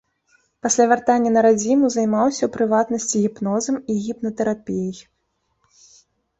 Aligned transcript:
Пасля 0.65 0.85
вяртання 0.91 1.33
на 1.35 1.43
радзіму 1.47 1.85
займаўся, 1.97 2.41
у 2.49 2.55
прыватнасці, 2.57 3.23
гіпнозам 3.27 3.75
і 3.79 3.93
гіпнатэрапіяй. 4.09 4.97